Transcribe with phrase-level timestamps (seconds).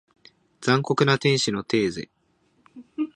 [0.61, 2.09] 残酷な天使のテーゼ